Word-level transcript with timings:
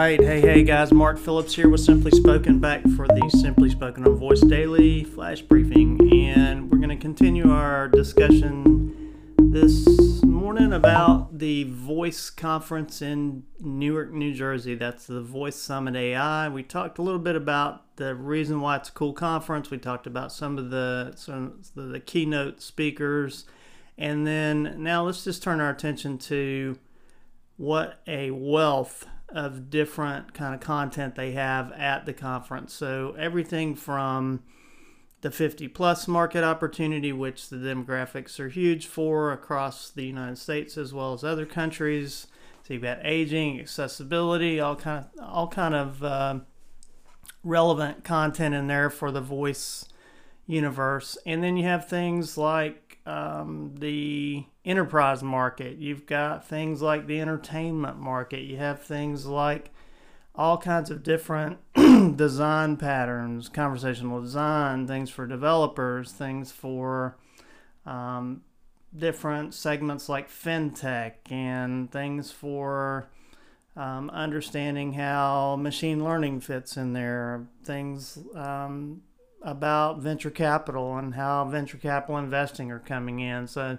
right. 0.00 0.24
Hey, 0.24 0.40
hey, 0.40 0.62
guys. 0.62 0.94
Mark 0.94 1.18
Phillips 1.18 1.54
here 1.54 1.68
with 1.68 1.82
Simply 1.82 2.10
Spoken 2.10 2.58
back 2.58 2.80
for 2.96 3.06
the 3.06 3.30
Simply 3.38 3.68
Spoken 3.68 4.06
on 4.06 4.14
Voice 4.14 4.40
Daily 4.40 5.04
Flash 5.04 5.42
Briefing. 5.42 6.10
And 6.26 6.70
we're 6.70 6.78
going 6.78 6.88
to 6.88 6.96
continue 6.96 7.52
our 7.52 7.86
discussion 7.86 9.14
this 9.38 10.22
morning 10.22 10.72
about 10.72 11.38
the 11.38 11.64
Voice 11.64 12.30
Conference 12.30 13.02
in 13.02 13.42
Newark, 13.60 14.10
New 14.10 14.32
Jersey. 14.32 14.74
That's 14.74 15.06
the 15.06 15.20
Voice 15.20 15.56
Summit 15.56 15.94
AI. 15.94 16.48
We 16.48 16.62
talked 16.62 16.96
a 16.96 17.02
little 17.02 17.20
bit 17.20 17.36
about 17.36 17.96
the 17.96 18.14
reason 18.14 18.62
why 18.62 18.76
it's 18.76 18.88
a 18.88 18.92
cool 18.92 19.12
conference. 19.12 19.70
We 19.70 19.76
talked 19.76 20.06
about 20.06 20.32
some 20.32 20.56
of 20.56 20.70
the, 20.70 21.12
some 21.16 21.60
of 21.76 21.88
the 21.90 22.00
keynote 22.00 22.62
speakers. 22.62 23.44
And 23.98 24.26
then 24.26 24.76
now 24.78 25.04
let's 25.04 25.24
just 25.24 25.42
turn 25.42 25.60
our 25.60 25.68
attention 25.68 26.16
to 26.16 26.78
what 27.58 28.00
a 28.06 28.30
wealth 28.30 29.06
of 29.32 29.70
different 29.70 30.34
kind 30.34 30.54
of 30.54 30.60
content 30.60 31.14
they 31.14 31.32
have 31.32 31.72
at 31.72 32.06
the 32.06 32.12
conference. 32.12 32.72
So 32.72 33.14
everything 33.18 33.74
from 33.74 34.42
the 35.20 35.30
50 35.30 35.68
plus 35.68 36.08
market 36.08 36.42
opportunity, 36.44 37.12
which 37.12 37.48
the 37.48 37.56
demographics 37.56 38.40
are 38.40 38.48
huge 38.48 38.86
for 38.86 39.32
across 39.32 39.90
the 39.90 40.04
United 40.04 40.38
States 40.38 40.76
as 40.78 40.94
well 40.94 41.12
as 41.12 41.22
other 41.22 41.46
countries. 41.46 42.26
So 42.62 42.74
you've 42.74 42.82
got 42.82 43.00
aging, 43.04 43.60
accessibility, 43.60 44.60
all 44.60 44.76
kind 44.76 45.04
of 45.04 45.24
all 45.28 45.48
kind 45.48 45.74
of 45.74 46.02
uh, 46.02 46.40
relevant 47.44 48.04
content 48.04 48.54
in 48.54 48.66
there 48.66 48.90
for 48.90 49.10
the 49.10 49.20
voice 49.20 49.84
universe. 50.46 51.16
And 51.26 51.42
then 51.42 51.56
you 51.56 51.64
have 51.64 51.88
things 51.88 52.36
like 52.36 52.89
um, 53.06 53.74
the 53.78 54.44
enterprise 54.64 55.22
market. 55.22 55.78
You've 55.78 56.06
got 56.06 56.46
things 56.46 56.82
like 56.82 57.06
the 57.06 57.20
entertainment 57.20 57.98
market. 57.98 58.40
You 58.40 58.56
have 58.58 58.82
things 58.82 59.26
like 59.26 59.70
all 60.34 60.58
kinds 60.58 60.90
of 60.90 61.02
different 61.02 61.58
design 62.16 62.76
patterns, 62.76 63.48
conversational 63.48 64.20
design, 64.20 64.86
things 64.86 65.10
for 65.10 65.26
developers, 65.26 66.12
things 66.12 66.52
for 66.52 67.16
um, 67.84 68.42
different 68.96 69.54
segments 69.54 70.08
like 70.08 70.30
fintech, 70.30 71.14
and 71.30 71.90
things 71.90 72.30
for 72.30 73.08
um, 73.76 74.10
understanding 74.10 74.92
how 74.94 75.56
machine 75.56 76.04
learning 76.04 76.40
fits 76.40 76.76
in 76.76 76.92
there, 76.92 77.46
things 77.64 78.18
um, 78.34 79.02
about 79.42 79.98
venture 80.00 80.30
capital 80.30 80.96
and 80.96 81.14
how 81.14 81.44
venture 81.44 81.78
capital 81.78 82.18
investing 82.18 82.70
are 82.70 82.78
coming 82.78 83.20
in. 83.20 83.46
So 83.46 83.78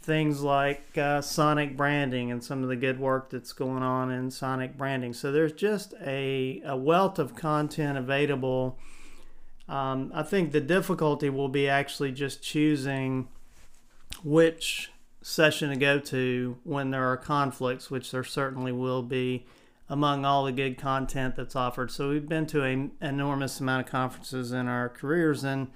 things 0.00 0.42
like 0.42 0.96
uh, 0.98 1.20
sonic 1.20 1.76
branding 1.76 2.30
and 2.30 2.42
some 2.42 2.62
of 2.62 2.68
the 2.68 2.76
good 2.76 2.98
work 2.98 3.30
that's 3.30 3.52
going 3.52 3.82
on 3.82 4.10
in 4.10 4.30
sonic 4.30 4.76
branding. 4.76 5.12
So 5.12 5.30
there's 5.32 5.52
just 5.52 5.94
a, 6.04 6.60
a 6.64 6.76
wealth 6.76 7.18
of 7.18 7.34
content 7.34 7.96
available. 7.96 8.78
Um, 9.68 10.10
I 10.14 10.22
think 10.22 10.52
the 10.52 10.60
difficulty 10.60 11.30
will 11.30 11.48
be 11.48 11.68
actually 11.68 12.12
just 12.12 12.42
choosing 12.42 13.28
which 14.24 14.90
session 15.22 15.70
to 15.70 15.76
go 15.76 15.98
to 16.00 16.58
when 16.64 16.90
there 16.90 17.04
are 17.04 17.16
conflicts, 17.16 17.90
which 17.90 18.10
there 18.10 18.24
certainly 18.24 18.72
will 18.72 19.02
be 19.02 19.46
among 19.92 20.24
all 20.24 20.44
the 20.44 20.52
good 20.52 20.78
content 20.78 21.36
that's 21.36 21.54
offered. 21.54 21.90
So 21.90 22.08
we've 22.08 22.26
been 22.26 22.46
to 22.46 22.62
an 22.62 22.92
enormous 23.02 23.60
amount 23.60 23.84
of 23.84 23.92
conferences 23.92 24.50
in 24.50 24.66
our 24.66 24.88
careers, 24.88 25.44
and 25.44 25.70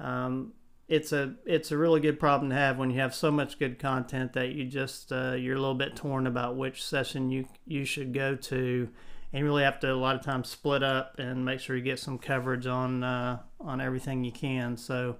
um, 0.00 0.52
it's 0.88 1.12
a 1.12 1.36
it's 1.44 1.70
a 1.70 1.78
really 1.78 2.00
good 2.00 2.18
problem 2.18 2.50
to 2.50 2.56
have 2.56 2.76
when 2.76 2.90
you 2.90 2.98
have 2.98 3.14
so 3.14 3.30
much 3.30 3.60
good 3.60 3.78
content 3.78 4.32
that 4.32 4.48
you 4.48 4.64
just 4.64 5.12
uh, 5.12 5.34
you're 5.34 5.54
a 5.54 5.60
little 5.60 5.76
bit 5.76 5.94
torn 5.94 6.26
about 6.26 6.56
which 6.56 6.84
session 6.84 7.30
you 7.30 7.46
you 7.68 7.84
should 7.84 8.12
go 8.12 8.34
to 8.34 8.88
and 9.32 9.40
you 9.40 9.44
really 9.44 9.62
have 9.62 9.78
to 9.78 9.92
a 9.92 9.94
lot 9.94 10.16
of 10.16 10.22
times 10.22 10.48
split 10.48 10.82
up 10.82 11.14
and 11.20 11.44
make 11.44 11.60
sure 11.60 11.76
you 11.76 11.84
get 11.84 12.00
some 12.00 12.18
coverage 12.18 12.66
on 12.66 13.04
uh, 13.04 13.38
on 13.60 13.80
everything 13.80 14.24
you 14.24 14.32
can 14.32 14.76
so 14.76 15.16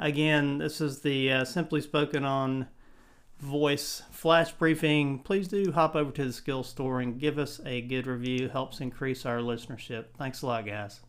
again 0.00 0.58
this 0.58 0.80
is 0.80 1.00
the 1.02 1.32
uh, 1.32 1.44
simply 1.44 1.80
spoken 1.80 2.24
on 2.24 2.66
voice 3.40 4.02
flash 4.10 4.50
briefing 4.52 5.20
please 5.20 5.46
do 5.46 5.70
hop 5.72 5.94
over 5.94 6.10
to 6.10 6.24
the 6.24 6.32
skill 6.32 6.62
store 6.62 7.00
and 7.00 7.20
give 7.20 7.38
us 7.38 7.60
a 7.64 7.82
good 7.82 8.06
review. 8.06 8.48
Helps 8.48 8.80
increase 8.80 9.24
our 9.24 9.38
listenership. 9.38 10.06
Thanks 10.18 10.42
a 10.42 10.46
lot 10.46 10.66
guys 10.66 11.00